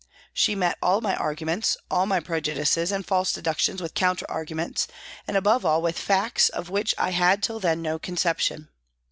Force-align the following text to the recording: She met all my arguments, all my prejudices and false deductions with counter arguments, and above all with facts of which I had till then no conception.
She 0.33 0.55
met 0.55 0.79
all 0.81 0.99
my 0.99 1.15
arguments, 1.15 1.77
all 1.91 2.07
my 2.07 2.19
prejudices 2.19 2.91
and 2.91 3.05
false 3.05 3.31
deductions 3.31 3.83
with 3.83 3.93
counter 3.93 4.25
arguments, 4.27 4.87
and 5.27 5.37
above 5.37 5.63
all 5.63 5.83
with 5.83 5.99
facts 5.99 6.49
of 6.49 6.71
which 6.71 6.95
I 6.97 7.11
had 7.11 7.43
till 7.43 7.59
then 7.59 7.83
no 7.83 7.99
conception. 7.99 8.69